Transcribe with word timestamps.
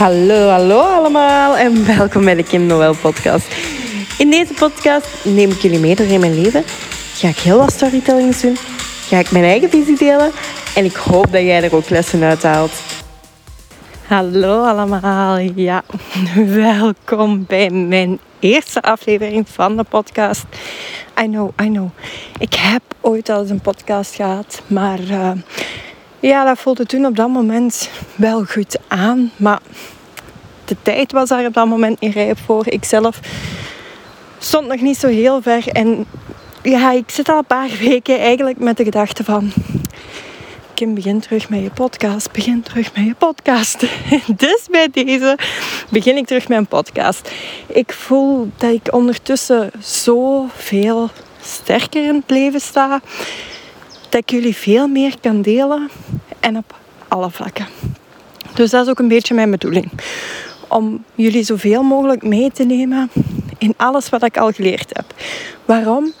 Hallo, 0.00 0.48
hallo 0.48 0.80
allemaal 0.80 1.56
en 1.56 1.86
welkom 1.96 2.24
bij 2.24 2.34
de 2.34 2.42
Kim 2.42 2.66
Noël 2.66 2.94
podcast. 2.94 3.54
In 4.18 4.30
deze 4.30 4.54
podcast 4.54 5.24
neem 5.24 5.50
ik 5.50 5.60
jullie 5.60 5.78
mee 5.78 5.94
door 5.94 6.06
in 6.06 6.20
mijn 6.20 6.40
leven. 6.40 6.62
Ga 7.14 7.28
ik 7.28 7.38
heel 7.38 7.58
wat 7.58 7.72
storytellings 7.72 8.40
doen. 8.40 8.56
Ga 9.08 9.18
ik 9.18 9.30
mijn 9.30 9.44
eigen 9.44 9.70
visie 9.70 9.96
delen. 9.96 10.30
En 10.74 10.84
ik 10.84 10.94
hoop 10.94 11.32
dat 11.32 11.42
jij 11.42 11.62
er 11.62 11.74
ook 11.74 11.88
lessen 11.88 12.22
uit 12.22 12.42
haalt. 12.42 12.72
Hallo 14.06 14.64
allemaal, 14.64 15.38
ja, 15.38 15.82
welkom 16.66 17.44
bij 17.46 17.70
mijn 17.70 18.18
eerste 18.38 18.82
aflevering 18.82 19.48
van 19.48 19.76
de 19.76 19.84
podcast. 19.84 20.44
I 21.22 21.24
know, 21.24 21.50
I 21.62 21.66
know. 21.66 21.88
Ik 22.38 22.54
heb 22.54 22.82
ooit 23.00 23.28
al 23.28 23.40
eens 23.40 23.50
een 23.50 23.60
podcast 23.60 24.14
gehad, 24.14 24.62
maar 24.66 25.00
uh, 25.00 25.30
ja, 26.20 26.44
dat 26.44 26.58
voelde 26.58 26.86
toen 26.86 27.06
op 27.06 27.16
dat 27.16 27.28
moment 27.28 27.90
wel 28.14 28.44
goed 28.44 28.78
aan. 28.88 29.30
Maar 29.36 29.60
de 30.64 30.76
tijd 30.82 31.12
was 31.12 31.28
daar 31.28 31.46
op 31.46 31.54
dat 31.54 31.66
moment 31.66 32.00
niet 32.00 32.14
rijp 32.14 32.38
voor. 32.44 32.68
Ik 32.68 32.84
zelf 32.84 33.20
stond 34.38 34.66
nog 34.66 34.80
niet 34.80 34.96
zo 34.96 35.08
heel 35.08 35.42
ver. 35.42 35.68
En 35.68 36.06
ja, 36.62 36.92
ik 36.92 37.10
zit 37.10 37.28
al 37.28 37.38
een 37.38 37.44
paar 37.44 37.70
weken 37.88 38.18
eigenlijk 38.18 38.58
met 38.58 38.76
de 38.76 38.84
gedachte 38.84 39.24
van... 39.24 39.52
Kim, 40.74 40.94
begin 40.94 41.20
terug 41.20 41.48
met 41.48 41.62
je 41.62 41.70
podcast. 41.70 42.32
Begin 42.32 42.62
terug 42.62 42.94
met 42.94 43.04
je 43.04 43.14
podcast. 43.14 43.80
dus 44.36 44.66
bij 44.70 44.88
deze 44.92 45.38
begin 45.90 46.16
ik 46.16 46.26
terug 46.26 46.48
met 46.48 46.58
een 46.58 46.66
podcast. 46.66 47.30
Ik 47.66 47.92
voel 47.92 48.50
dat 48.56 48.72
ik 48.72 48.94
ondertussen 48.94 49.70
zoveel 49.78 51.10
sterker 51.42 52.04
in 52.04 52.14
het 52.14 52.30
leven 52.30 52.60
sta 52.60 53.00
dat 54.10 54.20
ik 54.20 54.30
jullie 54.30 54.56
veel 54.56 54.88
meer 54.88 55.14
kan 55.20 55.42
delen 55.42 55.90
en 56.40 56.56
op 56.56 56.74
alle 57.08 57.30
vlakken. 57.30 57.66
Dus 58.54 58.70
dat 58.70 58.84
is 58.84 58.90
ook 58.90 58.98
een 58.98 59.08
beetje 59.08 59.34
mijn 59.34 59.50
bedoeling. 59.50 59.90
Om 60.68 61.04
jullie 61.14 61.42
zoveel 61.42 61.82
mogelijk 61.82 62.22
mee 62.22 62.50
te 62.50 62.64
nemen 62.64 63.10
in 63.58 63.74
alles 63.76 64.08
wat 64.08 64.24
ik 64.24 64.36
al 64.36 64.52
geleerd 64.52 64.90
heb. 64.92 65.14
Waarom? 65.64 66.12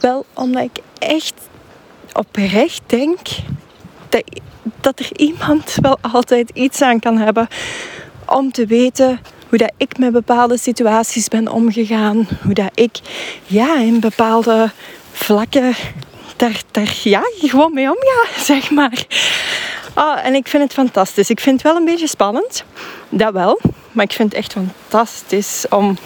Wel 0.00 0.26
omdat 0.34 0.62
ik 0.62 0.82
echt 0.98 1.34
oprecht 2.12 2.80
denk 2.86 3.18
dat, 4.08 4.22
dat 4.80 4.98
er 4.98 5.08
iemand 5.16 5.74
wel 5.80 5.98
altijd 6.00 6.50
iets 6.54 6.82
aan 6.82 7.00
kan 7.00 7.18
hebben 7.18 7.48
om 8.26 8.52
te 8.52 8.66
weten 8.66 9.20
hoe 9.48 9.58
dat 9.58 9.72
ik 9.76 9.98
met 9.98 10.12
bepaalde 10.12 10.58
situaties 10.58 11.28
ben 11.28 11.48
omgegaan. 11.48 12.28
Hoe 12.42 12.54
dat 12.54 12.70
ik 12.74 13.00
ja, 13.46 13.78
in 13.78 14.00
bepaalde 14.00 14.70
vlakken 15.12 15.74
daar, 16.36 16.62
daar 16.70 16.94
ja, 17.02 17.22
gewoon 17.38 17.74
mee 17.74 17.88
omga, 17.88 18.26
zeg 18.52 18.70
maar. 18.70 19.06
Oh, 19.94 20.26
en 20.26 20.34
ik 20.34 20.48
vind 20.48 20.62
het 20.62 20.72
fantastisch. 20.72 21.30
Ik 21.30 21.40
vind 21.40 21.62
het 21.62 21.72
wel 21.72 21.80
een 21.80 21.84
beetje 21.84 22.06
spannend, 22.06 22.64
dat 23.08 23.32
wel. 23.32 23.60
Maar 23.92 24.04
ik 24.04 24.12
vind 24.12 24.32
het 24.32 24.38
echt 24.38 24.52
fantastisch 24.52 25.66
om 25.70 25.98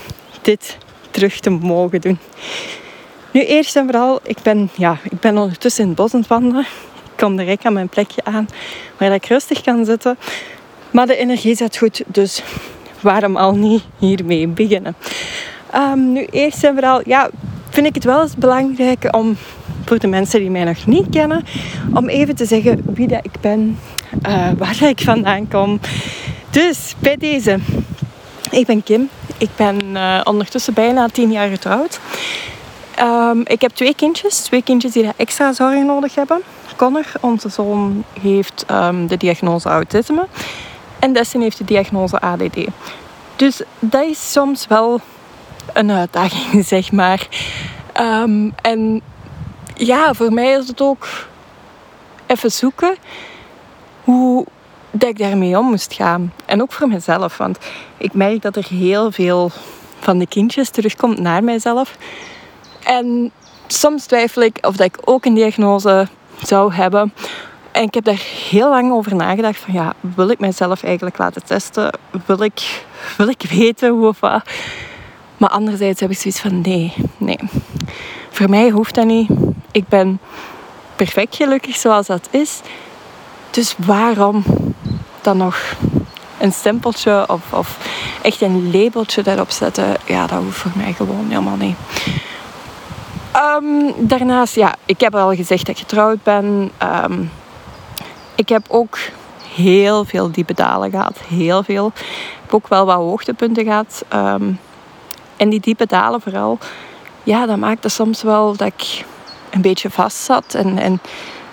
dit 0.43 0.77
terug 1.11 1.41
te 1.41 1.51
mogen 1.51 2.01
doen. 2.01 2.19
Nu 3.31 3.45
eerst 3.45 3.77
en 3.77 3.85
vooral, 3.85 4.21
ik 4.23 4.39
ben, 4.43 4.71
ja, 4.77 4.99
ik 5.03 5.21
ben 5.21 5.39
ondertussen 5.39 5.83
in 5.83 5.89
het 5.89 5.99
bos 5.99 6.15
aan 6.15 6.21
het 6.21 6.29
wandelen. 6.29 6.63
Ik 7.05 7.17
kom 7.17 7.37
direct 7.37 7.65
aan 7.65 7.73
mijn 7.73 7.89
plekje 7.89 8.25
aan 8.25 8.49
waar 8.97 9.13
ik 9.13 9.27
rustig 9.27 9.61
kan 9.61 9.85
zitten. 9.85 10.19
Maar 10.91 11.07
de 11.07 11.17
energie 11.17 11.55
zit 11.55 11.77
goed, 11.77 12.03
dus 12.07 12.43
waarom 13.01 13.37
al 13.37 13.55
niet 13.55 13.83
hiermee 13.99 14.49
beginnen? 14.49 14.97
Um, 15.75 16.13
nu 16.13 16.25
eerst 16.25 16.65
en 16.65 16.75
vooral, 16.75 17.01
ja, 17.05 17.31
vind 17.69 17.87
ik 17.87 17.95
het 17.95 18.05
wel 18.05 18.23
eens 18.23 18.37
belangrijk 18.37 19.17
om 19.17 19.37
voor 19.85 19.99
de 19.99 20.07
mensen 20.07 20.41
die 20.41 20.51
mij 20.51 20.65
nog 20.65 20.87
niet 20.87 21.07
kennen, 21.11 21.45
om 21.95 22.09
even 22.09 22.37
te 22.37 22.45
zeggen 22.45 22.83
wie 22.95 23.09
dat 23.09 23.25
ik 23.25 23.41
ben, 23.41 23.79
uh, 24.27 24.49
waar 24.59 24.83
ik 24.83 25.01
vandaan 25.01 25.49
kom. 25.49 25.81
Dus 26.51 26.95
bij 26.99 27.17
deze, 27.17 27.59
ik 28.51 28.67
ben 28.67 28.83
Kim. 28.83 29.09
Ik 29.39 29.51
ben 29.57 29.79
uh, 29.93 30.21
ondertussen 30.25 30.75
bijna 30.75 31.09
tien 31.09 31.33
jaar 31.33 31.49
getrouwd. 31.49 32.01
Um, 33.01 33.43
ik 33.47 33.61
heb 33.61 33.71
twee 33.71 33.95
kindjes, 33.95 34.41
twee 34.41 34.63
kindjes 34.63 34.93
die 34.93 35.09
extra 35.17 35.53
zorg 35.53 35.85
nodig 35.85 36.15
hebben. 36.15 36.41
Connor, 36.77 37.07
onze 37.21 37.49
zoon, 37.49 38.05
heeft 38.21 38.65
um, 38.71 39.07
de 39.07 39.17
diagnose 39.17 39.69
autisme. 39.69 40.27
En 40.99 41.13
Destin 41.13 41.41
heeft 41.41 41.59
de 41.59 41.65
diagnose 41.65 42.21
ADD. 42.21 42.67
Dus 43.37 43.63
dat 43.79 44.05
is 44.05 44.33
soms 44.33 44.67
wel 44.67 45.01
een 45.73 45.91
uitdaging, 45.91 46.65
zeg 46.75 46.93
maar. 46.93 47.29
Um, 48.01 48.55
en 48.63 49.03
ja, 49.87 50.15
voor 50.15 50.33
mij 50.33 50.53
is 50.53 50.69
het 50.69 50.81
ook 50.81 51.09
even 52.27 52.51
zoeken 52.51 52.97
hoe 54.05 54.47
dat 54.91 55.09
ik 55.09 55.19
daarmee 55.19 55.59
om 55.59 55.67
moest 55.67 55.95
gaan. 55.95 56.33
En 56.47 56.63
ook 56.63 56.73
voor 56.73 56.89
mezelf, 56.89 57.37
want 57.37 57.59
ik 57.97 58.13
merk 58.13 58.43
dat 58.43 58.57
er 58.57 58.67
heel 58.69 59.13
veel 59.13 59.51
van 60.01 60.19
de 60.19 60.27
kindjes 60.27 60.71
terugkomt 60.71 61.19
naar 61.19 61.45
mijzelf. 61.45 61.97
En 62.85 63.31
soms 63.67 64.07
twijfel 64.07 64.43
ik 64.43 64.59
of 64.61 64.77
dat 64.77 64.87
ik 64.87 64.99
ook 65.05 65.25
een 65.25 65.35
diagnose 65.35 66.09
zou 66.43 66.73
hebben. 66.73 67.15
En 67.73 67.83
ik 67.83 67.95
heb 67.95 68.05
daar 68.05 68.23
heel 68.51 68.69
lang 68.69 68.93
over 68.93 69.15
nagedacht 69.15 69.59
van 69.59 69.75
ja, 69.75 69.93
wil 70.01 70.31
ik 70.31 70.39
mijzelf 70.39 70.83
eigenlijk 70.83 71.19
laten 71.19 71.45
testen? 71.45 71.99
Wil 72.27 72.43
ik, 72.43 72.85
wil 73.17 73.29
ik 73.29 73.43
weten 73.51 73.91
hoe 73.91 74.09
of 74.09 74.21
wat? 74.21 74.43
Maar 75.37 75.51
anderzijds 75.51 76.01
heb 76.01 76.11
ik 76.11 76.19
zoiets 76.19 76.41
van 76.41 76.61
nee, 76.61 76.95
nee. 77.17 77.39
Voor 78.31 78.51
mij 78.51 78.71
hoeft 78.71 78.95
dat 78.95 79.07
niet. 79.07 79.31
Ik 79.73 79.89
ben 79.89 80.21
perfect 80.97 81.37
gelukkig 81.37 81.77
zoals 81.77 82.07
dat 82.07 82.29
is. 82.31 82.61
Dus 83.51 83.75
waarom 83.77 84.45
dan 85.21 85.37
nog 85.37 85.57
een 86.39 86.53
stempeltje 86.53 87.25
of, 87.29 87.53
of 87.53 87.79
echt 88.23 88.41
een 88.41 88.71
labeltje 88.71 89.23
daarop 89.23 89.51
zetten? 89.51 89.97
Ja, 90.05 90.27
dat 90.27 90.43
hoeft 90.43 90.59
voor 90.59 90.71
mij 90.75 90.93
gewoon 90.93 91.27
helemaal 91.29 91.57
niet. 91.57 91.77
Um, 93.37 93.93
daarnaast, 93.97 94.55
ja, 94.55 94.75
ik 94.85 95.01
heb 95.01 95.15
al 95.15 95.35
gezegd 95.35 95.67
dat 95.67 95.75
ik 95.75 95.81
getrouwd 95.81 96.23
ben. 96.23 96.71
Um, 97.05 97.31
ik 98.35 98.49
heb 98.49 98.65
ook 98.69 98.99
heel 99.55 100.05
veel 100.05 100.31
diepe 100.31 100.55
dalen 100.55 100.91
gehad. 100.91 101.19
Heel 101.29 101.63
veel. 101.63 101.87
Ik 101.97 102.41
heb 102.43 102.55
ook 102.55 102.69
wel 102.69 102.87
wat 102.87 102.97
hoogtepunten 102.97 103.65
gehad. 103.65 104.05
Um, 104.15 104.59
en 105.37 105.49
die 105.49 105.61
diepe 105.61 105.87
dalen 105.87 106.21
vooral, 106.21 106.59
ja, 107.23 107.47
dat 107.47 107.57
maakte 107.57 107.89
soms 107.89 108.23
wel 108.23 108.57
dat 108.57 108.67
ik 108.67 109.05
een 109.51 109.63
beetje 109.63 109.91
vast 109.91 110.17
zat. 110.17 110.55
En, 110.55 110.79
en 110.79 111.01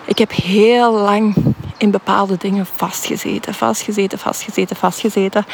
ik 0.05 0.17
heb 0.17 0.31
heel 0.31 0.91
lang 0.91 1.35
in 1.77 1.91
bepaalde 1.91 2.37
dingen 2.37 2.65
vastgezeten, 2.65 3.53
vastgezeten, 3.53 4.19
vastgezeten, 4.19 4.75
vastgezeten. 4.75 5.45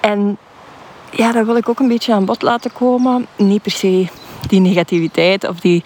En 0.00 0.38
ja, 1.10 1.32
dat 1.32 1.46
wil 1.46 1.56
ik 1.56 1.68
ook 1.68 1.80
een 1.80 1.88
beetje 1.88 2.12
aan 2.12 2.24
bod 2.24 2.42
laten 2.42 2.72
komen. 2.72 3.26
Niet 3.36 3.62
per 3.62 3.70
se 3.70 4.06
die 4.48 4.60
negativiteit 4.60 5.48
of 5.48 5.60
die 5.60 5.82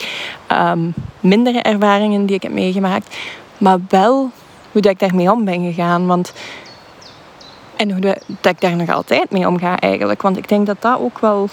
um, 0.52 0.94
mindere 1.20 1.58
ervaringen 1.58 2.26
die 2.26 2.36
ik 2.36 2.42
heb 2.42 2.52
meegemaakt, 2.52 3.16
maar 3.58 3.78
wel 3.88 4.30
hoe 4.72 4.82
dat 4.82 4.92
ik 4.92 4.98
daarmee 4.98 5.32
om 5.32 5.44
ben 5.44 5.64
gegaan. 5.64 6.06
Want, 6.06 6.32
en 7.76 7.90
hoe 7.90 8.00
dat 8.00 8.52
ik 8.52 8.60
daar 8.60 8.76
nog 8.76 8.88
altijd 8.88 9.30
mee 9.30 9.46
omga 9.46 9.78
eigenlijk. 9.78 10.22
Want 10.22 10.36
ik 10.36 10.48
denk 10.48 10.66
dat 10.66 10.76
dat 10.80 10.98
ook 10.98 11.18
wel 11.18 11.48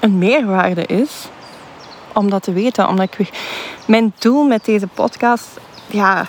een 0.00 0.18
meerwaarde 0.18 0.86
is 0.86 1.28
om 2.18 2.30
dat 2.30 2.42
te 2.42 2.52
weten. 2.52 2.88
Omdat 2.88 3.18
ik, 3.18 3.30
mijn 3.86 4.12
doel 4.18 4.44
met 4.44 4.64
deze 4.64 4.86
podcast 4.86 5.46
ja, 5.86 6.26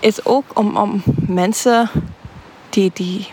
is 0.00 0.24
ook 0.24 0.44
om, 0.54 0.76
om 0.76 1.02
mensen 1.26 1.90
die, 2.70 2.90
die 2.94 3.28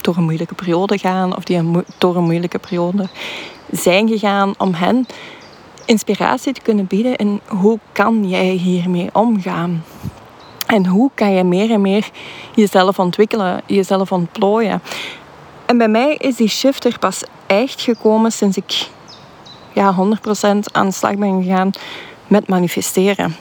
door 0.00 0.16
een 0.16 0.24
moeilijke 0.24 0.54
periode 0.54 0.98
gaan 0.98 1.36
of 1.36 1.44
die 1.44 1.56
een, 1.56 1.84
door 1.98 2.16
een 2.16 2.24
moeilijke 2.24 2.58
periode 2.58 3.08
zijn 3.70 4.08
gegaan, 4.08 4.54
om 4.58 4.74
hen 4.74 5.06
inspiratie 5.84 6.52
te 6.52 6.60
kunnen 6.60 6.86
bieden 6.86 7.16
in 7.16 7.40
hoe 7.46 7.78
kan 7.92 8.28
jij 8.28 8.50
hiermee 8.50 9.08
omgaan. 9.12 9.84
En 10.66 10.86
hoe 10.86 11.10
kan 11.14 11.32
je 11.32 11.44
meer 11.44 11.70
en 11.70 11.80
meer 11.80 12.10
jezelf 12.54 12.98
ontwikkelen, 12.98 13.62
jezelf 13.66 14.12
ontplooien. 14.12 14.82
En 15.66 15.78
bij 15.78 15.88
mij 15.88 16.14
is 16.14 16.36
die 16.36 16.48
shift 16.48 16.84
er 16.84 16.98
pas 16.98 17.22
echt 17.46 17.80
gekomen 17.80 18.32
sinds 18.32 18.56
ik 18.56 18.88
ja, 19.76 19.94
100% 19.94 20.72
aan 20.72 20.86
de 20.86 20.92
slag 20.92 21.16
ben 21.16 21.42
gegaan 21.42 21.70
met 22.26 22.48
manifesteren. 22.48 23.36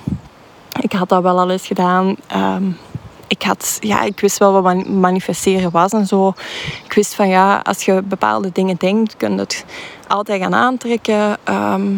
Ik 0.80 0.92
had 0.92 1.10
dat 1.10 1.22
wel 1.22 1.40
al 1.40 1.50
eens 1.50 1.68
gedaan. 1.68 2.16
Ehm, 2.28 2.64
ik, 3.28 3.42
had, 3.42 3.78
ja, 3.80 4.02
ik 4.02 4.20
wist 4.20 4.38
wel 4.38 4.62
wat 4.62 4.88
manifesteren 4.88 5.72
was 5.72 5.92
en 5.92 6.08
zo. 6.08 6.34
Ik 6.86 6.94
wist 6.94 7.14
van 7.14 7.28
ja, 7.28 7.60
als 7.64 7.86
je 7.86 8.02
bepaalde 8.02 8.50
dingen 8.54 8.76
denkt, 8.78 9.18
kun 9.18 9.32
je 9.32 9.40
het 9.40 9.66
altijd 10.08 10.42
gaan 10.42 10.56
aantrekken. 10.56 11.38
Ehm, 11.44 11.98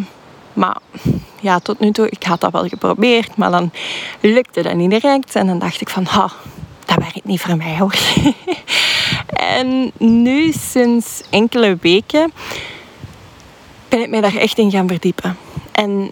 maar 0.54 0.78
ja, 1.40 1.60
tot 1.60 1.80
nu 1.80 1.92
toe, 1.92 2.10
ik 2.10 2.24
had 2.24 2.42
dat 2.42 2.52
wel 2.52 2.68
geprobeerd, 2.68 3.38
maar 3.38 3.52
dan 3.52 3.72
lukte 4.20 4.62
dat 4.62 4.74
niet 4.74 4.90
direct. 4.90 5.36
En 5.36 5.48
dan 5.48 5.60
dacht 5.60 5.82
ik 5.82 5.90
van, 5.90 6.06
ha, 6.06 6.30
dat 6.86 6.98
werkt 6.98 7.26
niet 7.26 7.42
voor 7.42 7.58
mij 7.58 7.78
hoor. 7.78 7.96
en 9.58 9.92
nu, 9.98 10.52
sinds 10.52 11.22
enkele 11.30 11.78
weken, 11.82 12.32
ben 13.98 14.06
ik 14.06 14.12
mij 14.12 14.22
daar 14.22 14.42
echt 14.42 14.58
in 14.58 14.72
gaan 14.72 14.88
verdiepen. 14.88 15.38
En 15.72 16.12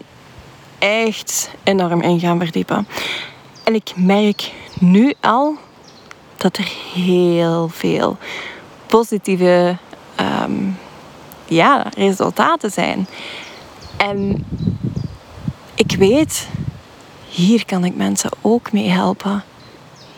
echt 0.79 1.49
enorm 1.63 2.01
in 2.01 2.19
gaan 2.19 2.39
verdiepen. 2.39 2.87
En 3.63 3.75
ik 3.75 3.91
merk 3.95 4.51
nu 4.79 5.13
al 5.21 5.55
dat 6.37 6.57
er 6.57 6.71
heel 6.93 7.67
veel 7.67 8.17
positieve 8.87 9.77
ehm, 10.15 10.69
ja, 11.45 11.85
resultaten 11.97 12.71
zijn. 12.71 13.07
En 13.97 14.45
ik 15.75 15.95
weet, 15.97 16.47
hier 17.29 17.65
kan 17.65 17.85
ik 17.85 17.95
mensen 17.95 18.29
ook 18.41 18.71
mee 18.71 18.89
helpen. 18.89 19.43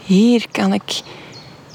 Hier 0.05 0.45
kan 0.51 0.73
ik 0.73 1.01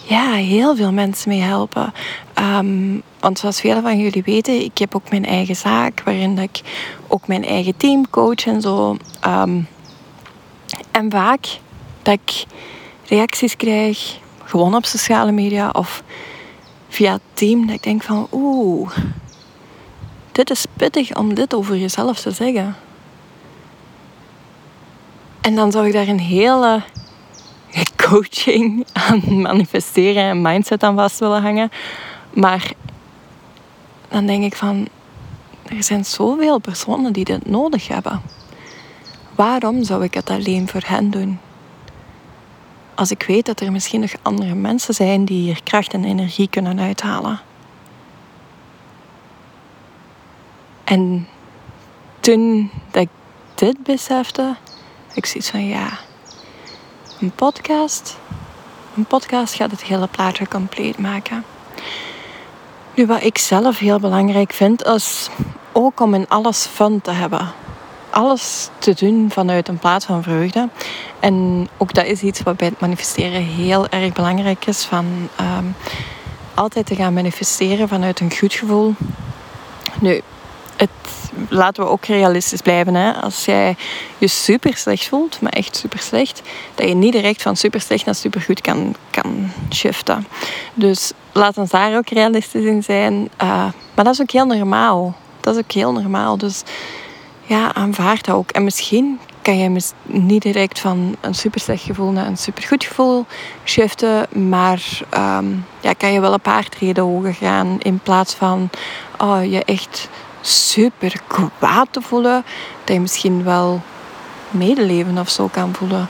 ja, 0.04 0.32
heel 0.32 0.76
veel 0.76 0.92
mensen 0.92 1.28
mee 1.28 1.40
helpen. 1.40 1.92
Ehm, 2.34 2.98
want 3.20 3.38
zoals 3.38 3.60
velen 3.60 3.82
van 3.82 3.98
jullie 3.98 4.22
weten, 4.22 4.64
ik 4.64 4.78
heb 4.78 4.94
ook 4.94 5.10
mijn 5.10 5.24
eigen 5.24 5.56
zaak 5.56 6.02
waarin 6.04 6.38
ik 6.38 6.60
ook 7.08 7.26
mijn 7.26 7.44
eigen 7.44 7.76
team 7.76 8.10
coach 8.10 8.46
en 8.46 8.60
zo. 8.60 8.96
Ehm, 9.20 9.60
en 10.90 11.10
vaak 11.10 11.46
dat 12.02 12.14
ik 12.14 12.44
reacties 13.06 13.56
krijg, 13.56 14.18
gewoon 14.44 14.74
op 14.74 14.84
sociale 14.84 15.32
media 15.32 15.70
of 15.70 16.02
via 16.88 17.12
het 17.12 17.22
team, 17.32 17.66
dat 17.66 17.74
ik 17.74 17.82
denk 17.82 18.02
van 18.02 18.26
oeh, 18.32 18.90
dit 20.32 20.50
is 20.50 20.64
pittig 20.76 21.16
om 21.16 21.34
dit 21.34 21.54
over 21.54 21.76
jezelf 21.76 22.20
te 22.20 22.30
zeggen. 22.30 22.76
En 25.40 25.54
dan 25.54 25.72
zou 25.72 25.86
ik 25.86 25.92
daar 25.92 26.08
een 26.08 26.20
hele 26.20 26.82
coaching 28.12 28.86
aan 28.92 29.40
manifesteren 29.40 30.22
en 30.22 30.42
mindset 30.42 30.82
aan 30.82 30.94
vast 30.94 31.18
willen 31.18 31.42
hangen. 31.42 31.70
Maar 32.32 32.72
dan 34.08 34.26
denk 34.26 34.44
ik 34.44 34.56
van, 34.56 34.88
er 35.68 35.82
zijn 35.82 36.04
zoveel 36.04 36.58
personen 36.58 37.12
die 37.12 37.24
dit 37.24 37.46
nodig 37.46 37.88
hebben. 37.88 38.22
Waarom 39.34 39.84
zou 39.84 40.04
ik 40.04 40.14
het 40.14 40.30
alleen 40.30 40.68
voor 40.68 40.82
hen 40.86 41.10
doen? 41.10 41.38
Als 42.94 43.10
ik 43.10 43.22
weet 43.22 43.46
dat 43.46 43.60
er 43.60 43.72
misschien 43.72 44.00
nog 44.00 44.12
andere 44.22 44.54
mensen 44.54 44.94
zijn 44.94 45.24
die 45.24 45.42
hier 45.42 45.62
kracht 45.62 45.92
en 45.92 46.04
energie 46.04 46.48
kunnen 46.48 46.80
uithalen. 46.80 47.40
En 50.84 51.28
toen 52.20 52.70
dat 52.90 53.02
ik 53.02 53.08
dit 53.54 53.82
besefte, 53.82 54.56
ik 55.14 55.26
zoiets 55.26 55.50
van 55.50 55.66
ja, 55.66 55.98
een 57.22 57.32
podcast. 57.34 58.18
Een 58.96 59.04
podcast 59.04 59.54
gaat 59.54 59.70
het 59.70 59.82
hele 59.82 60.06
plaatje 60.06 60.48
compleet 60.48 60.98
maken. 60.98 61.44
Nu, 62.94 63.06
wat 63.06 63.22
ik 63.22 63.38
zelf 63.38 63.78
heel 63.78 63.98
belangrijk 63.98 64.52
vind, 64.52 64.84
is 64.84 65.28
ook 65.72 66.00
om 66.00 66.14
in 66.14 66.28
alles 66.28 66.66
fun 66.66 67.00
te 67.00 67.10
hebben. 67.10 67.52
Alles 68.10 68.68
te 68.78 68.94
doen 68.94 69.30
vanuit 69.30 69.68
een 69.68 69.78
plaats 69.78 70.04
van 70.04 70.22
vreugde. 70.22 70.68
En 71.20 71.68
ook 71.76 71.94
dat 71.94 72.04
is 72.04 72.22
iets 72.22 72.42
wat 72.42 72.56
bij 72.56 72.68
het 72.68 72.80
manifesteren 72.80 73.44
heel 73.44 73.88
erg 73.88 74.12
belangrijk 74.12 74.66
is. 74.66 74.84
Van 74.84 75.28
ehm, 75.36 75.66
altijd 76.54 76.86
te 76.86 76.94
gaan 76.94 77.14
manifesteren 77.14 77.88
vanuit 77.88 78.20
een 78.20 78.36
goed 78.36 78.54
gevoel. 78.54 78.94
Nu, 80.00 80.20
het, 80.76 81.21
laten 81.48 81.84
we 81.84 81.88
ook 81.88 82.04
realistisch 82.04 82.60
blijven. 82.60 82.94
Hè? 82.94 83.12
Als 83.12 83.44
jij 83.44 83.76
je 84.18 84.28
super 84.28 84.76
slecht 84.76 85.08
voelt, 85.08 85.40
maar 85.40 85.52
echt 85.52 85.76
super 85.76 85.98
slecht, 85.98 86.42
dat 86.74 86.88
je 86.88 86.94
niet 86.94 87.12
direct 87.12 87.42
van 87.42 87.56
super 87.56 87.80
slecht 87.80 88.04
naar 88.04 88.14
super 88.14 88.40
goed 88.40 88.60
kan, 88.60 88.94
kan 89.10 89.50
shiften. 89.70 90.26
Dus 90.74 91.12
laat 91.32 91.58
ons 91.58 91.70
daar 91.70 91.96
ook 91.96 92.08
realistisch 92.08 92.64
in 92.64 92.82
zijn. 92.82 93.14
Uh, 93.14 93.48
maar 93.94 94.04
dat 94.04 94.14
is 94.14 94.20
ook 94.20 94.30
heel 94.30 94.46
normaal. 94.46 95.14
Dat 95.40 95.54
is 95.54 95.62
ook 95.62 95.72
heel 95.72 95.92
normaal. 95.92 96.36
Dus 96.36 96.62
ja, 97.46 97.74
aanvaard 97.74 98.24
dat 98.24 98.34
ook. 98.34 98.50
En 98.50 98.64
misschien 98.64 99.18
kan 99.42 99.58
je 99.58 99.80
niet 100.04 100.42
direct 100.42 100.78
van 100.78 101.16
een 101.20 101.34
super 101.34 101.60
slecht 101.60 101.82
gevoel 101.82 102.10
naar 102.10 102.26
een 102.26 102.36
super 102.36 102.62
goed 102.62 102.84
gevoel 102.84 103.26
shiften. 103.64 104.26
Maar 104.48 104.82
um, 105.16 105.64
ja, 105.80 105.92
kan 105.92 106.12
je 106.12 106.20
wel 106.20 106.32
een 106.32 106.40
paar 106.40 106.68
treden 106.68 107.04
hoger 107.04 107.34
gaan 107.34 107.76
in 107.78 107.98
plaats 107.98 108.34
van 108.34 108.70
oh, 109.18 109.44
je 109.50 109.64
echt 109.64 110.08
super 110.42 111.20
kwaad 111.26 111.88
te 111.90 112.00
voelen, 112.00 112.44
dat 112.84 112.94
je 112.94 113.00
misschien 113.00 113.44
wel 113.44 113.82
medeleven 114.50 115.18
of 115.18 115.28
zo 115.28 115.48
kan 115.48 115.74
voelen. 115.74 116.08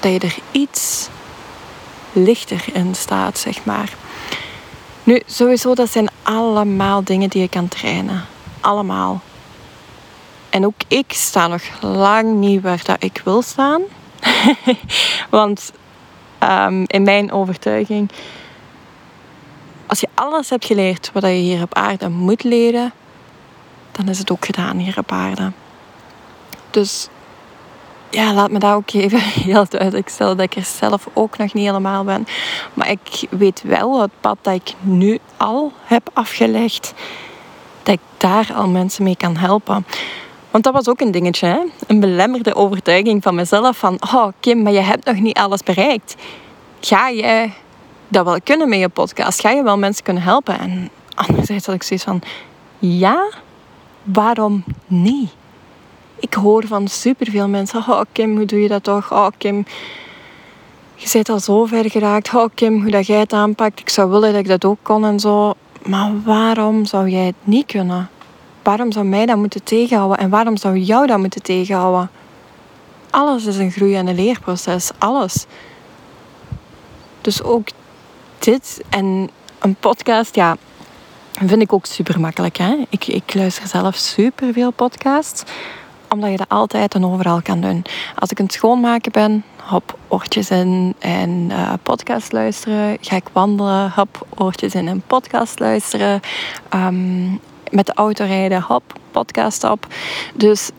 Dat 0.00 0.12
je 0.12 0.18
er 0.18 0.36
iets 0.50 1.08
lichter 2.12 2.64
in 2.72 2.94
staat, 2.94 3.38
zeg 3.38 3.64
maar. 3.64 3.92
Nu, 5.04 5.22
sowieso, 5.26 5.74
dat 5.74 5.90
zijn 5.90 6.08
allemaal 6.22 7.04
dingen 7.04 7.28
die 7.28 7.40
je 7.40 7.48
kan 7.48 7.68
trainen. 7.68 8.24
Allemaal. 8.60 9.20
En 10.50 10.66
ook 10.66 10.80
ik 10.88 11.12
sta 11.12 11.46
nog 11.46 11.62
lang 11.80 12.34
niet 12.34 12.62
waar 12.62 12.80
dat 12.84 13.02
ik 13.02 13.20
wil 13.24 13.42
staan. 13.42 13.82
Want 15.30 15.72
um, 16.42 16.84
in 16.86 17.02
mijn 17.02 17.32
overtuiging 17.32 18.10
als 19.88 20.00
je 20.00 20.08
alles 20.14 20.50
hebt 20.50 20.64
geleerd 20.64 21.10
wat 21.12 21.22
je 21.22 21.28
hier 21.28 21.62
op 21.62 21.74
aarde 21.74 22.08
moet 22.08 22.44
leren, 22.44 22.92
dan 23.92 24.08
is 24.08 24.18
het 24.18 24.30
ook 24.30 24.44
gedaan 24.44 24.76
hier 24.76 24.98
op 24.98 25.12
aarde. 25.12 25.52
Dus 26.70 27.08
ja, 28.10 28.32
laat 28.34 28.50
me 28.50 28.58
daar 28.58 28.74
ook 28.74 28.90
even 28.90 29.20
heel 29.48 29.64
duidelijk 29.68 30.08
stellen 30.08 30.36
dat 30.36 30.46
ik 30.46 30.54
er 30.54 30.64
zelf 30.64 31.08
ook 31.12 31.38
nog 31.38 31.52
niet 31.52 31.66
helemaal 31.66 32.04
ben. 32.04 32.26
Maar 32.74 32.90
ik 32.90 33.26
weet 33.30 33.62
wel 33.62 34.00
het 34.00 34.10
pad 34.20 34.38
dat 34.42 34.54
ik 34.54 34.74
nu 34.80 35.18
al 35.36 35.72
heb 35.84 36.10
afgelegd, 36.12 36.94
dat 37.82 37.94
ik 37.94 38.00
daar 38.16 38.50
al 38.54 38.68
mensen 38.68 39.04
mee 39.04 39.16
kan 39.16 39.36
helpen. 39.36 39.86
Want 40.50 40.64
dat 40.64 40.72
was 40.72 40.88
ook 40.88 41.00
een 41.00 41.10
dingetje, 41.10 41.46
hè? 41.46 41.60
een 41.86 42.00
belemmerde 42.00 42.54
overtuiging 42.54 43.22
van 43.22 43.34
mezelf 43.34 43.78
van, 43.78 43.98
oh 44.12 44.26
Kim, 44.40 44.62
maar 44.62 44.72
je 44.72 44.80
hebt 44.80 45.04
nog 45.04 45.18
niet 45.20 45.38
alles 45.38 45.62
bereikt. 45.62 46.14
Ga 46.80 47.10
jij 47.10 47.52
dat 48.08 48.24
wel 48.24 48.40
kunnen 48.44 48.68
met 48.68 48.78
je 48.78 48.88
podcast? 48.88 49.40
Ga 49.40 49.50
je 49.50 49.62
wel 49.62 49.78
mensen 49.78 50.04
kunnen 50.04 50.22
helpen? 50.22 50.58
En 50.58 50.90
anderzijds 51.14 51.66
had 51.66 51.74
ik 51.74 51.82
zoiets 51.82 52.04
van, 52.04 52.22
ja, 52.78 53.28
waarom 54.02 54.64
niet? 54.86 55.30
Ik 56.18 56.34
hoor 56.34 56.66
van 56.66 56.88
superveel 56.88 57.48
mensen, 57.48 57.78
oh 57.88 58.00
Kim, 58.12 58.36
hoe 58.36 58.46
doe 58.46 58.60
je 58.60 58.68
dat 58.68 58.84
toch? 58.84 59.12
Oh 59.12 59.26
Kim, 59.38 59.64
je 60.94 61.08
bent 61.12 61.28
al 61.28 61.40
zo 61.40 61.64
ver 61.64 61.90
geraakt. 61.90 62.34
Oh 62.34 62.48
Kim, 62.54 62.82
hoe 62.82 62.90
dat 62.90 63.06
jij 63.06 63.18
het 63.18 63.32
aanpakt. 63.32 63.80
Ik 63.80 63.88
zou 63.88 64.10
willen 64.10 64.32
dat 64.32 64.40
ik 64.40 64.48
dat 64.48 64.64
ook 64.64 64.78
kon 64.82 65.04
en 65.04 65.20
zo. 65.20 65.54
Maar 65.86 66.22
waarom 66.24 66.84
zou 66.84 67.08
jij 67.08 67.24
het 67.24 67.34
niet 67.44 67.66
kunnen? 67.66 68.10
Waarom 68.62 68.92
zou 68.92 69.04
mij 69.06 69.26
dat 69.26 69.36
moeten 69.36 69.64
tegenhouden? 69.64 70.18
En 70.18 70.30
waarom 70.30 70.56
zou 70.56 70.76
jou 70.76 71.06
dat 71.06 71.18
moeten 71.18 71.42
tegenhouden? 71.42 72.10
Alles 73.10 73.44
is 73.44 73.56
een 73.56 73.70
groei- 73.70 73.96
en 73.96 74.06
een 74.06 74.14
leerproces. 74.14 74.90
Alles. 74.98 75.46
Dus 77.20 77.42
ook 77.42 77.68
dit 78.38 78.80
en 78.88 79.30
een 79.58 79.74
podcast, 79.74 80.34
ja, 80.34 80.56
vind 81.32 81.62
ik 81.62 81.72
ook 81.72 81.86
super 81.86 82.20
makkelijk. 82.20 82.56
Hè? 82.56 82.76
Ik, 82.88 83.06
ik 83.06 83.34
luister 83.34 83.66
zelf 83.66 83.96
super 83.96 84.52
veel 84.52 84.70
podcasts, 84.70 85.42
omdat 86.08 86.30
je 86.30 86.36
dat 86.36 86.48
altijd 86.48 86.94
en 86.94 87.04
overal 87.04 87.42
kan 87.42 87.60
doen. 87.60 87.84
Als 88.18 88.30
ik 88.30 88.38
aan 88.38 88.44
het 88.44 88.54
schoonmaken 88.54 89.12
ben, 89.12 89.44
hop, 89.62 89.98
oortjes 90.08 90.50
in 90.50 90.94
en 90.98 91.48
uh, 91.50 91.72
podcast 91.82 92.32
luisteren. 92.32 92.98
Ga 93.00 93.16
ik 93.16 93.28
wandelen, 93.32 93.92
hop, 93.94 94.26
oortjes 94.36 94.74
in 94.74 94.88
en 94.88 95.02
podcast 95.06 95.58
luisteren. 95.58 96.20
Um, 96.74 97.40
met 97.70 97.86
de 97.86 97.94
auto 97.94 98.24
rijden, 98.24 98.62
hop, 98.62 98.82
podcast 99.10 99.64
op. 99.64 99.86
Dus 100.34 100.70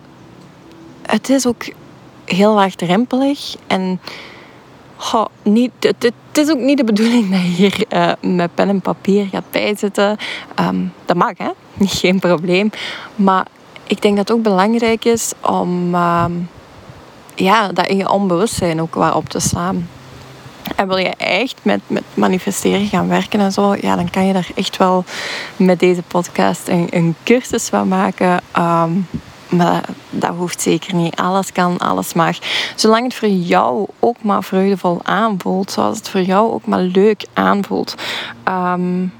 het 1.01 1.29
is 1.29 1.47
ook 1.47 1.63
heel 2.25 2.53
laagdrempelig 2.53 3.55
en 3.67 3.99
Goh, 5.01 5.25
niet, 5.43 5.71
het, 5.79 6.03
het, 6.03 6.37
is 6.37 6.49
ook 6.49 6.59
niet 6.59 6.77
de 6.77 6.83
bedoeling 6.83 7.31
dat 7.31 7.41
je 7.41 7.47
hier 7.47 7.85
uh, 7.89 8.11
met 8.35 8.55
pen 8.55 8.69
en 8.69 8.81
papier 8.81 9.27
gaat 9.31 9.51
bijzitten. 9.51 10.17
Um, 10.59 10.93
dat 11.05 11.15
mag, 11.15 11.31
hè? 11.37 11.49
Geen 11.85 12.19
probleem. 12.19 12.69
Maar 13.15 13.45
ik 13.83 14.01
denk 14.01 14.17
dat 14.17 14.27
het 14.27 14.37
ook 14.37 14.43
belangrijk 14.43 15.05
is 15.05 15.33
om 15.41 15.95
um, 15.95 16.49
ja, 17.35 17.67
dat 17.67 17.87
in 17.87 17.97
je 17.97 18.09
onbewustzijn 18.09 18.81
ook 18.81 18.95
wat 18.95 19.13
op 19.13 19.29
te 19.29 19.39
slaan. 19.39 19.89
En 20.75 20.87
wil 20.87 20.97
je 20.97 21.15
echt 21.17 21.59
met, 21.61 21.81
met 21.87 22.03
manifesteren 22.13 22.87
gaan 22.87 23.07
werken 23.07 23.39
en 23.39 23.51
zo, 23.51 23.75
ja, 23.81 23.95
dan 23.95 24.09
kan 24.09 24.25
je 24.25 24.33
daar 24.33 24.49
echt 24.55 24.77
wel 24.77 25.03
met 25.55 25.79
deze 25.79 26.01
podcast 26.01 26.67
een, 26.67 26.87
een 26.89 27.15
cursus 27.23 27.67
van 27.67 27.87
maken. 27.87 28.41
Um, 28.57 29.07
maar 29.49 29.83
dat 30.09 30.35
hoeft 30.35 30.61
zeker 30.61 30.95
niet. 30.95 31.15
Alles 31.15 31.51
kan, 31.51 31.77
alles 31.77 32.13
mag. 32.13 32.37
Zolang 32.75 33.03
het 33.03 33.15
voor 33.15 33.27
jou 33.27 33.87
ook 33.99 34.23
maar 34.23 34.43
vreugdevol 34.43 34.99
aanvoelt. 35.03 35.71
Zoals 35.71 35.97
het 35.97 36.09
voor 36.09 36.21
jou 36.21 36.51
ook 36.51 36.65
maar 36.65 36.81
leuk 36.81 37.25
aanvoelt. 37.33 37.95
Um, 38.47 39.13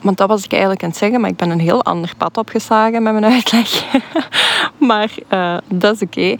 want 0.00 0.16
dat 0.16 0.28
was 0.28 0.44
ik 0.44 0.50
eigenlijk 0.52 0.82
aan 0.82 0.88
het 0.88 0.98
zeggen, 0.98 1.20
maar 1.20 1.30
ik 1.30 1.36
ben 1.36 1.50
een 1.50 1.60
heel 1.60 1.84
ander 1.84 2.12
pad 2.16 2.36
opgeslagen 2.36 3.02
met 3.02 3.12
mijn 3.12 3.32
uitleg. 3.32 3.84
maar 4.88 5.10
uh, 5.32 5.56
dat 5.68 5.94
is 5.94 6.02
oké. 6.02 6.36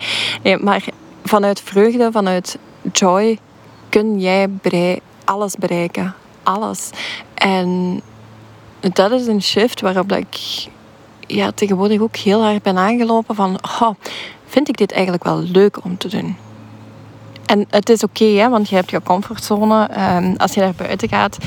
Maar 0.64 0.84
vanuit 1.24 1.60
vreugde, 1.60 2.08
vanuit 2.12 2.58
joy, 2.92 3.38
kun 3.88 4.20
jij 4.20 4.48
alles 5.24 5.54
bereiken. 5.56 6.14
Alles. 6.42 6.90
En 7.34 8.00
dat 8.80 9.10
is 9.10 9.26
een 9.26 9.42
shift 9.42 9.80
waarop 9.80 10.12
ik 10.12 10.36
ja, 11.28 11.50
tegenwoordig 11.50 12.00
ook 12.00 12.16
heel 12.16 12.42
hard 12.42 12.62
ben 12.62 12.78
aangelopen 12.78 13.34
van... 13.34 13.58
Oh, 13.80 13.90
vind 14.46 14.68
ik 14.68 14.76
dit 14.76 14.92
eigenlijk 14.92 15.24
wel 15.24 15.38
leuk 15.38 15.84
om 15.84 15.98
te 15.98 16.08
doen? 16.08 16.36
en 17.48 17.66
het 17.70 17.88
is 17.88 18.02
oké, 18.02 18.24
hè, 18.24 18.48
want 18.48 18.68
je 18.68 18.74
hebt 18.74 18.90
je 18.90 19.02
comfortzone. 19.02 19.86
Ehm, 19.86 20.34
als 20.36 20.54
je 20.54 20.60
naar 20.60 20.74
buiten 20.76 21.08
gaat, 21.08 21.38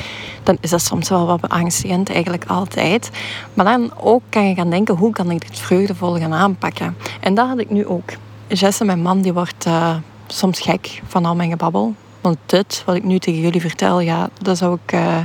dan 0.43 0.57
is 0.61 0.69
dat 0.69 0.81
soms 0.81 1.09
wel 1.09 1.25
wat 1.25 1.41
beangstigend, 1.41 2.09
eigenlijk 2.09 2.45
altijd. 2.45 3.09
Maar 3.53 3.65
dan 3.65 3.91
ook 4.00 4.21
kan 4.29 4.47
je 4.47 4.55
gaan 4.55 4.69
denken, 4.69 4.95
hoe 4.95 5.11
kan 5.11 5.31
ik 5.31 5.47
dit 5.47 5.59
vreugdevol 5.59 6.17
gaan 6.17 6.33
aanpakken? 6.33 6.97
En 7.19 7.33
dat 7.33 7.47
had 7.47 7.59
ik 7.59 7.69
nu 7.69 7.85
ook. 7.85 8.09
Jesse, 8.47 8.85
mijn 8.85 9.01
man, 9.01 9.21
die 9.21 9.33
wordt 9.33 9.65
uh, 9.65 9.95
soms 10.27 10.59
gek 10.59 11.01
van 11.07 11.25
al 11.25 11.35
mijn 11.35 11.50
gebabbel. 11.50 11.93
Want 12.21 12.38
dit, 12.45 12.83
wat 12.85 12.95
ik 12.95 13.03
nu 13.03 13.19
tegen 13.19 13.41
jullie 13.41 13.61
vertel, 13.61 14.00
ja, 14.00 14.29
dat 14.41 14.57
zou 14.57 14.77
ik 14.85 14.93
uh, 14.93 15.17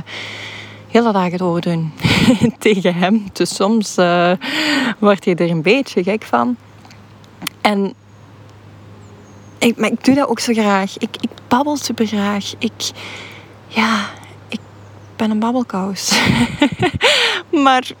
hele 0.97 1.11
dagen 1.11 1.37
doordoen 1.37 1.93
tegen 2.59 2.95
hem. 2.95 3.27
Dus 3.33 3.55
soms 3.55 3.97
uh, 3.97 4.31
wordt 4.99 5.25
hij 5.25 5.35
er 5.35 5.49
een 5.49 5.61
beetje 5.61 6.03
gek 6.03 6.23
van. 6.23 6.55
En 7.61 7.93
ik, 9.57 9.77
maar 9.77 9.91
ik 9.91 10.03
doe 10.03 10.15
dat 10.15 10.27
ook 10.27 10.39
zo 10.39 10.53
graag. 10.53 10.97
Ik, 10.97 11.15
ik 11.19 11.29
babbel 11.47 11.77
super 11.77 12.07
graag. 12.07 12.53
Ik, 12.59 12.91
ja, 13.67 14.09
ik 14.47 14.59
ben 15.15 15.31
een 15.31 15.39
babbelkous. 15.39 16.21
maar 17.65 17.91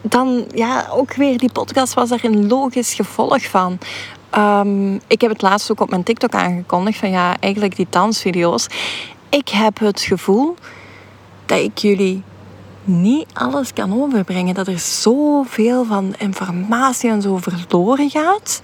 dan, 0.00 0.44
ja, 0.54 0.86
ook 0.90 1.14
weer 1.14 1.38
die 1.38 1.52
podcast 1.52 1.94
was 1.94 2.10
er 2.10 2.24
een 2.24 2.46
logisch 2.46 2.94
gevolg 2.94 3.42
van. 3.42 3.78
Um, 4.36 5.00
ik 5.06 5.20
heb 5.20 5.30
het 5.30 5.42
laatst 5.42 5.70
ook 5.70 5.80
op 5.80 5.90
mijn 5.90 6.02
TikTok 6.02 6.34
aangekondigd 6.34 6.98
van 6.98 7.10
ja, 7.10 7.36
eigenlijk 7.40 7.76
die 7.76 7.86
dansvideo's. 7.90 8.66
Ik 9.28 9.48
heb 9.48 9.78
het 9.78 10.00
gevoel 10.00 10.56
dat 11.52 11.60
ik 11.60 11.78
jullie 11.78 12.22
niet 12.84 13.26
alles 13.32 13.72
kan 13.72 14.02
overbrengen. 14.02 14.54
Dat 14.54 14.66
er 14.66 14.78
zoveel 14.78 15.84
van 15.84 16.14
informatie 16.18 17.10
en 17.10 17.22
zo 17.22 17.36
verloren 17.36 18.10
gaat 18.10 18.62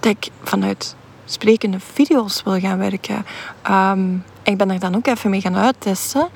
dat 0.00 0.10
ik 0.12 0.28
vanuit 0.42 0.96
sprekende 1.24 1.80
video's 1.80 2.42
wil 2.42 2.60
gaan 2.60 2.78
werken. 2.78 3.26
Um, 3.70 4.24
ik 4.42 4.56
ben 4.56 4.70
er 4.70 4.78
dan 4.78 4.96
ook 4.96 5.06
even 5.06 5.30
mee 5.30 5.40
gaan 5.40 5.56
uittesten. 5.56 6.28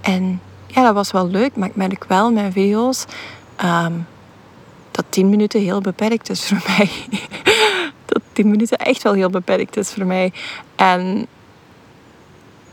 En 0.00 0.40
ja, 0.66 0.82
dat 0.82 0.94
was 0.94 1.10
wel 1.12 1.28
leuk, 1.28 1.56
maar 1.56 1.68
ik 1.68 1.76
merk 1.76 2.04
wel 2.04 2.32
mijn 2.32 2.52
video's 2.52 3.04
um, 3.64 4.06
dat 4.90 5.04
10 5.08 5.28
minuten 5.28 5.60
heel 5.60 5.80
beperkt 5.80 6.30
is 6.30 6.46
voor 6.46 6.62
mij. 6.76 6.90
dat 8.06 8.22
10 8.32 8.50
minuten 8.50 8.78
echt 8.78 9.02
wel 9.02 9.12
heel 9.12 9.30
beperkt 9.30 9.76
is 9.76 9.92
voor 9.92 10.06
mij. 10.06 10.32
En 10.76 11.26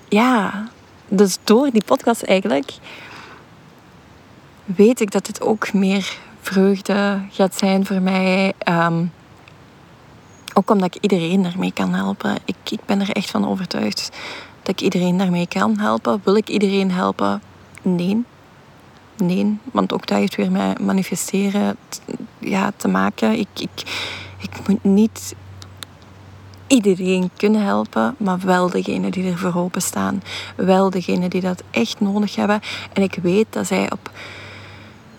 ja, 0.09 0.67
dus 1.07 1.37
door 1.43 1.69
die 1.71 1.83
podcast 1.85 2.21
eigenlijk 2.21 2.73
weet 4.65 5.01
ik 5.01 5.11
dat 5.11 5.25
dit 5.25 5.41
ook 5.41 5.73
meer 5.73 6.17
vreugde 6.41 7.21
gaat 7.29 7.57
zijn 7.57 7.85
voor 7.85 8.01
mij. 8.01 8.53
Um, 8.67 9.11
ook 10.53 10.69
omdat 10.69 10.95
ik 10.95 11.01
iedereen 11.01 11.43
daarmee 11.43 11.73
kan 11.73 11.93
helpen. 11.93 12.37
Ik, 12.45 12.55
ik 12.69 12.79
ben 12.85 13.01
er 13.01 13.09
echt 13.09 13.29
van 13.29 13.47
overtuigd 13.47 14.09
dat 14.61 14.69
ik 14.69 14.81
iedereen 14.81 15.17
daarmee 15.17 15.47
kan 15.47 15.79
helpen. 15.79 16.21
Wil 16.23 16.35
ik 16.35 16.49
iedereen 16.49 16.91
helpen? 16.91 17.41
Nee. 17.81 18.23
Nee, 19.17 19.57
want 19.71 19.93
ook 19.93 20.07
dat 20.07 20.17
heeft 20.17 20.35
weer 20.35 20.51
met 20.51 20.79
manifesteren 20.79 21.77
ja, 22.37 22.71
te 22.75 22.87
maken. 22.87 23.39
Ik, 23.39 23.47
ik, 23.53 23.83
ik 24.37 24.67
moet 24.67 24.83
niet 24.83 25.35
iedereen 26.69 27.29
kunnen 27.37 27.63
helpen, 27.63 28.15
maar 28.17 28.39
wel 28.39 28.69
degene 28.69 29.11
die 29.11 29.31
er 29.31 29.37
voor 29.37 29.55
open 29.55 29.81
staan. 29.81 30.21
Wel 30.55 30.89
degene 30.89 31.29
die 31.29 31.41
dat 31.41 31.63
echt 31.71 31.99
nodig 31.99 32.35
hebben. 32.35 32.61
En 32.93 33.03
ik 33.03 33.17
weet 33.21 33.47
dat 33.49 33.67
zij 33.67 33.91
op 33.91 34.11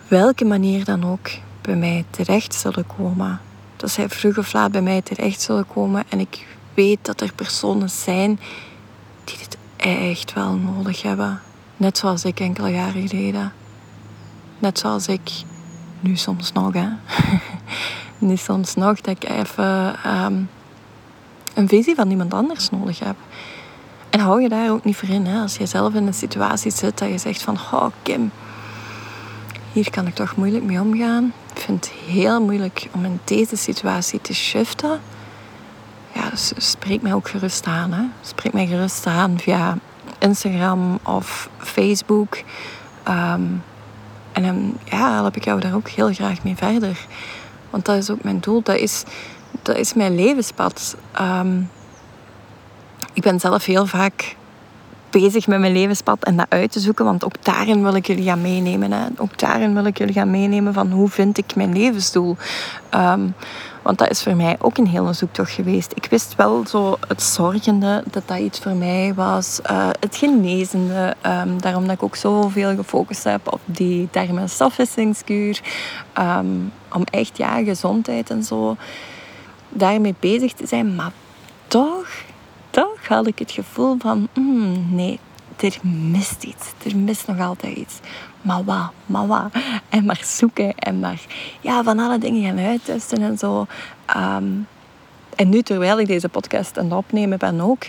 welke 0.07 0.45
manier 0.45 0.85
dan 0.85 1.05
ook 1.05 1.29
bij 1.61 1.75
mij 1.75 2.05
terecht 2.09 2.53
zullen 2.53 2.85
komen 2.97 3.39
dat 3.81 3.91
zij 3.91 4.09
vroeg 4.09 4.37
of 4.37 4.53
laat 4.53 4.71
bij 4.71 4.81
mij 4.81 5.01
terecht 5.01 5.41
zullen 5.41 5.67
komen. 5.67 6.03
En 6.09 6.19
ik 6.19 6.47
weet 6.73 6.99
dat 7.01 7.21
er 7.21 7.33
personen 7.33 7.89
zijn 7.89 8.39
die 9.23 9.37
dit 9.37 9.57
echt 9.77 10.33
wel 10.33 10.53
nodig 10.53 11.01
hebben. 11.01 11.41
Net 11.77 11.97
zoals 11.97 12.25
ik 12.25 12.39
enkele 12.39 12.69
jaren 12.69 13.07
geleden. 13.07 13.53
Net 14.59 14.79
zoals 14.79 15.07
ik 15.07 15.31
nu 15.99 16.15
soms 16.15 16.51
nog, 16.51 16.73
hè. 16.73 16.87
nu 18.27 18.37
soms 18.37 18.75
nog 18.75 19.01
dat 19.01 19.15
ik 19.23 19.29
even 19.29 19.95
ehm, 20.03 20.43
een 21.53 21.67
visie 21.67 21.95
van 21.95 22.09
iemand 22.09 22.33
anders 22.33 22.69
nodig 22.69 22.99
heb. 22.99 23.15
En 24.09 24.19
hou 24.19 24.41
je 24.41 24.49
daar 24.49 24.71
ook 24.71 24.83
niet 24.83 24.95
voor 24.95 25.09
in, 25.09 25.25
hè. 25.25 25.41
Als 25.41 25.57
je 25.57 25.65
zelf 25.65 25.93
in 25.93 26.07
een 26.07 26.13
situatie 26.13 26.71
zit 26.71 26.97
dat 26.97 27.09
je 27.09 27.17
zegt 27.17 27.41
van... 27.41 27.57
Oh, 27.71 27.85
Kim, 28.01 28.31
hier 29.71 29.89
kan 29.89 30.07
ik 30.07 30.15
toch 30.15 30.35
moeilijk 30.35 30.63
mee 30.63 30.79
omgaan. 30.79 31.33
Ik 31.53 31.61
vind 31.61 31.85
het 31.85 31.93
heel 32.07 32.41
moeilijk 32.41 32.87
om 32.91 33.05
in 33.05 33.19
deze 33.23 33.55
situatie 33.55 34.21
te 34.21 34.33
shiften. 34.33 34.99
Ja, 36.13 36.29
dus 36.29 36.53
spreek 36.57 37.01
mij 37.01 37.13
ook 37.13 37.29
gerust 37.29 37.65
aan. 37.65 37.91
Hè. 37.93 38.03
Spreek 38.21 38.53
mij 38.53 38.67
gerust 38.67 39.05
aan 39.05 39.39
via 39.39 39.77
Instagram 40.19 40.99
of 41.03 41.49
Facebook. 41.57 42.37
Ehm, 43.03 43.43
en 44.31 44.43
dan 44.43 44.77
ja, 44.83 45.13
help 45.13 45.35
ik 45.35 45.43
jou 45.43 45.59
daar 45.59 45.75
ook 45.75 45.89
heel 45.89 46.13
graag 46.13 46.43
mee 46.43 46.55
verder. 46.55 47.05
Want 47.69 47.85
dat 47.85 47.95
is 47.95 48.09
ook 48.09 48.23
mijn 48.23 48.39
doel. 48.39 48.61
Dat 48.61 48.77
is, 48.77 49.03
dat 49.61 49.77
is 49.77 49.93
mijn 49.93 50.15
levenspad. 50.15 50.95
Um, 51.21 51.69
ik 53.13 53.23
ben 53.23 53.39
zelf 53.39 53.65
heel 53.65 53.85
vaak 53.85 54.35
bezig 55.09 55.47
met 55.47 55.59
mijn 55.59 55.73
levenspad 55.73 56.23
en 56.23 56.37
dat 56.37 56.45
uit 56.49 56.71
te 56.71 56.79
zoeken. 56.79 57.05
Want 57.05 57.25
ook 57.25 57.43
daarin 57.43 57.83
wil 57.83 57.95
ik 57.95 58.07
jullie 58.07 58.23
gaan 58.23 58.41
meenemen. 58.41 58.91
Hè. 58.91 59.05
Ook 59.17 59.39
daarin 59.39 59.73
wil 59.73 59.85
ik 59.85 59.97
jullie 59.97 60.13
gaan 60.13 60.31
meenemen 60.31 60.73
van 60.73 60.91
hoe 60.91 61.09
vind 61.09 61.37
ik 61.37 61.55
mijn 61.55 61.73
levensdoel. 61.73 62.37
Um, 62.95 63.33
want 63.81 63.97
dat 63.97 64.09
is 64.09 64.23
voor 64.23 64.35
mij 64.35 64.55
ook 64.59 64.77
een 64.77 64.87
hele 64.87 65.13
zoektocht 65.13 65.51
geweest. 65.51 65.91
Ik 65.95 66.05
wist 66.09 66.35
wel 66.35 66.67
zo 66.67 66.97
het 67.07 67.21
zorgende 67.21 68.03
dat 68.11 68.23
dat 68.25 68.39
iets 68.39 68.59
voor 68.59 68.75
mij 68.75 69.13
was. 69.15 69.59
Uh, 69.71 69.89
het 69.99 70.15
genezende. 70.15 71.15
Um, 71.25 71.61
daarom 71.61 71.83
dat 71.83 71.95
ik 71.95 72.03
ook 72.03 72.15
zoveel 72.15 72.75
gefocust 72.75 73.23
heb 73.23 73.53
op 73.53 73.59
die. 73.65 74.09
Um, 76.19 76.71
om 76.93 77.03
echt 77.03 77.37
ja, 77.37 77.63
gezondheid 77.63 78.29
en 78.29 78.43
zo 78.43 78.75
daarmee 79.71 80.15
bezig 80.19 80.53
te 80.53 80.67
zijn. 80.67 80.95
Maar 80.95 81.11
toch 81.67 82.07
toch 82.71 83.07
had 83.07 83.27
ik 83.27 83.39
het 83.39 83.51
gevoel 83.51 83.95
van, 83.99 84.27
mm, 84.33 84.95
nee, 84.95 85.19
er 85.59 85.77
mist 85.87 86.43
iets. 86.43 86.73
Er 86.83 86.97
mist 86.97 87.27
nog 87.27 87.39
altijd 87.39 87.77
iets. 87.77 87.99
Maar 88.41 88.63
wat, 88.63 88.91
maar 89.05 89.27
wat. 89.27 89.51
En 89.89 90.05
maar 90.05 90.21
zoeken 90.23 90.75
en 90.75 90.99
maar 90.99 91.21
ja, 91.61 91.83
van 91.83 91.99
alle 91.99 92.17
dingen 92.17 92.43
gaan 92.43 92.65
uittesten 92.65 93.21
en 93.21 93.37
zo. 93.37 93.65
Ehm, 94.05 94.45
en 95.35 95.49
nu, 95.49 95.61
terwijl 95.61 95.99
ik 95.99 96.07
deze 96.07 96.29
podcast 96.29 96.77
aan 96.77 96.85
het 96.85 96.93
opnemen 96.93 97.37
ben 97.37 97.61
ook, 97.61 97.83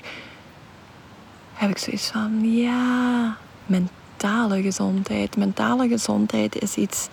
heb 1.52 1.70
ik 1.70 1.78
zoiets 1.78 2.10
van, 2.10 2.52
ja, 2.52 3.36
mentale 3.66 4.62
gezondheid. 4.62 5.36
Mentale 5.36 5.88
gezondheid 5.88 6.62
is 6.62 6.74
iets 6.74 7.08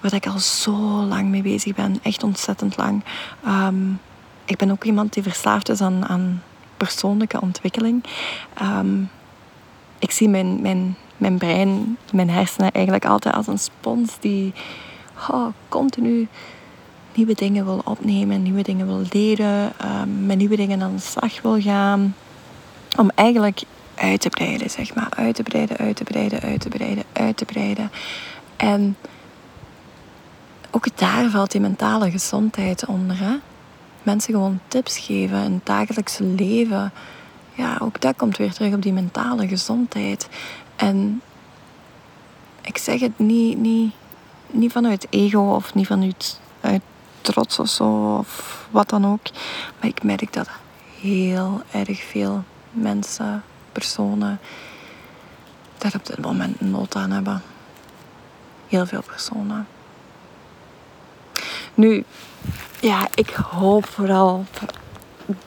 waar 0.00 0.14
ik 0.14 0.26
al 0.26 0.38
zo 0.38 0.72
lang 1.02 1.28
mee 1.28 1.42
bezig 1.42 1.74
ben. 1.74 1.98
Echt 2.02 2.22
ontzettend 2.22 2.76
lang. 2.76 3.04
Ehm, 3.44 3.76
ik 4.44 4.56
ben 4.56 4.70
ook 4.70 4.84
iemand 4.84 5.12
die 5.12 5.22
verslaafd 5.22 5.68
is 5.68 5.80
aan, 5.80 6.06
aan 6.06 6.42
persoonlijke 6.76 7.40
ontwikkeling. 7.40 8.04
Ehm, 8.54 9.02
ik 9.98 10.10
zie 10.10 10.28
mijn, 10.28 10.60
mijn, 10.60 10.96
mijn 11.16 11.38
brein, 11.38 11.96
mijn 12.12 12.30
hersenen 12.30 12.72
eigenlijk 12.72 13.04
altijd 13.04 13.34
als 13.34 13.46
een 13.46 13.58
spons 13.58 14.16
die 14.20 14.52
oh, 15.30 15.46
continu 15.68 16.28
nieuwe 17.14 17.34
dingen 17.34 17.64
wil 17.64 17.80
opnemen, 17.84 18.42
nieuwe 18.42 18.62
dingen 18.62 18.86
wil 18.86 19.02
leren, 19.10 19.72
um, 19.84 20.26
met 20.26 20.36
nieuwe 20.36 20.56
dingen 20.56 20.82
aan 20.82 20.94
de 20.94 21.00
slag 21.00 21.42
wil 21.42 21.60
gaan. 21.60 22.14
Om 22.98 23.10
eigenlijk 23.14 23.62
uit 23.94 24.20
te 24.20 24.28
breiden, 24.28 24.70
zeg 24.70 24.94
maar. 24.94 25.08
Uit 25.16 25.34
te 25.34 25.42
breiden, 25.42 25.76
uit 25.76 25.96
te 25.96 26.04
breiden, 26.04 26.40
uit 26.40 26.60
te 26.60 26.68
breiden, 26.68 27.04
uit 27.12 27.36
te 27.36 27.44
breiden. 27.44 27.90
En 28.56 28.96
ook 30.70 30.96
daar 30.96 31.30
valt 31.30 31.50
die 31.50 31.60
mentale 31.60 32.10
gezondheid 32.10 32.86
onder. 32.86 33.18
Hè? 33.18 33.34
Mensen 34.04 34.32
gewoon 34.32 34.60
tips 34.68 34.98
geven 34.98 35.44
in 35.44 35.52
het 35.52 35.66
dagelijkse 35.66 36.24
leven. 36.24 36.92
Ja, 37.54 37.78
ook 37.80 38.00
dat 38.00 38.16
komt 38.16 38.36
weer 38.36 38.52
terug 38.52 38.74
op 38.74 38.82
die 38.82 38.92
mentale 38.92 39.48
gezondheid. 39.48 40.28
En 40.76 41.22
ik 42.60 42.78
zeg 42.78 43.00
het 43.00 43.18
niet, 43.18 43.58
niet, 43.58 43.92
niet 44.46 44.72
vanuit 44.72 45.06
ego 45.10 45.54
of 45.54 45.74
niet 45.74 45.86
vanuit 45.86 46.40
uit 46.60 46.82
trots 47.20 47.58
of 47.58 47.68
zo 47.68 48.16
of 48.18 48.66
wat 48.70 48.88
dan 48.88 49.06
ook. 49.06 49.22
Maar 49.80 49.88
ik 49.88 50.02
merk 50.02 50.32
dat 50.32 50.48
heel 51.00 51.62
erg 51.70 52.02
veel 52.02 52.44
mensen, 52.70 53.42
personen, 53.72 54.40
daar 55.78 55.92
op 55.94 56.06
dit 56.06 56.20
moment 56.20 56.60
nood 56.60 56.94
aan 56.96 57.10
hebben. 57.10 57.42
Heel 58.68 58.86
veel 58.86 59.02
personen. 59.02 59.66
Nu, 61.74 62.04
ja, 62.84 63.08
ik 63.14 63.30
hoop 63.30 63.86
vooral 63.86 64.44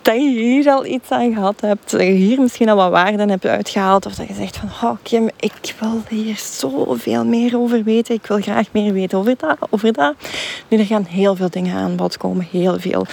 dat 0.02 0.16
je 0.16 0.30
hier 0.30 0.70
al 0.70 0.86
iets 0.86 1.10
aan 1.10 1.34
gehad 1.34 1.62
hebt. 1.62 1.92
Dat 1.92 2.02
je 2.02 2.08
hier 2.08 2.42
misschien 2.42 2.70
al 2.70 2.76
wat 2.76 2.92
waarden 2.92 3.30
hebt 3.30 3.46
uitgehaald. 3.46 4.06
Of 4.06 4.16
dat 4.16 4.28
je 4.28 4.34
zegt 4.34 4.58
van, 4.58 4.90
oh 4.90 4.98
Kim, 5.04 5.30
ik 5.40 5.76
wil 5.80 6.02
hier 6.10 6.38
zoveel 6.38 7.26
meer 7.26 7.58
over 7.58 7.84
weten. 7.84 8.16
Ik 8.16 8.26
wil 8.26 8.42
graag 8.42 8.68
meer 8.72 8.94
weten 8.94 9.18
over 9.18 9.36
dat. 9.38 9.58
Over 9.70 9.94
dat. 9.94 10.16
Nu, 10.68 10.78
er 10.78 10.86
gaan 10.86 11.06
heel 11.06 11.36
veel 11.36 11.50
dingen 11.50 11.76
aan 11.76 11.96
bod 11.96 12.18
komen. 12.18 12.48
Heel 12.52 12.80
veel. 12.80 13.06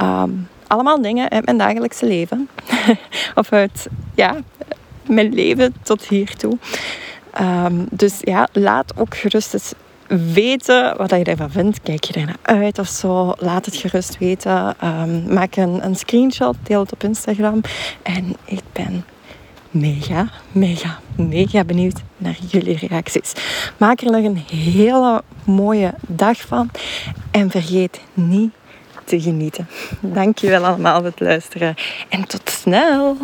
Um, 0.00 0.48
allemaal 0.66 1.02
dingen 1.02 1.30
uit 1.30 1.44
mijn 1.44 1.58
dagelijkse 1.58 2.06
leven. 2.06 2.48
of 3.34 3.52
uit 3.52 3.86
ja, 4.14 4.36
mijn 5.06 5.34
leven 5.34 5.74
tot 5.82 6.06
hiertoe. 6.06 6.58
Um, 7.40 7.86
dus 7.90 8.18
ja, 8.20 8.48
laat 8.52 8.92
ook 8.96 9.16
gerust 9.16 9.54
eens 9.54 9.72
weten 10.16 10.96
wat 10.96 11.10
je 11.10 11.24
ervan 11.24 11.50
vindt. 11.50 11.80
Kijk 11.82 12.04
je 12.04 12.12
er 12.12 12.26
naar 12.26 12.36
uit 12.42 12.78
of 12.78 12.88
zo? 12.88 13.34
Laat 13.38 13.64
het 13.64 13.76
gerust 13.76 14.18
weten. 14.18 14.76
Um, 14.84 15.32
maak 15.32 15.56
een, 15.56 15.84
een 15.84 15.96
screenshot, 15.96 16.56
deel 16.62 16.80
het 16.80 16.92
op 16.92 17.04
Instagram. 17.04 17.60
En 18.02 18.36
ik 18.44 18.62
ben 18.72 19.04
mega, 19.70 20.30
mega, 20.52 20.98
mega 21.16 21.64
benieuwd 21.64 22.00
naar 22.16 22.36
jullie 22.48 22.86
reacties. 22.86 23.32
Maak 23.76 24.00
er 24.00 24.10
nog 24.10 24.24
een 24.24 24.42
hele 24.56 25.22
mooie 25.44 25.94
dag 26.06 26.40
van. 26.40 26.70
En 27.30 27.50
vergeet 27.50 28.00
niet 28.14 28.50
te 29.04 29.20
genieten. 29.20 29.68
Dankjewel 30.00 30.64
allemaal 30.64 30.96
voor 30.96 31.04
het 31.04 31.20
luisteren. 31.20 31.74
En 32.08 32.26
tot 32.26 32.50
snel. 32.50 33.16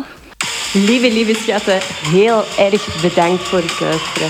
Lieve, 0.73 1.13
lieve 1.13 1.33
schatten, 1.33 1.79
heel 2.11 2.43
erg 2.57 3.01
bedankt 3.01 3.43
voor 3.43 3.61
het 3.61 3.79
luisteren. 3.79 4.29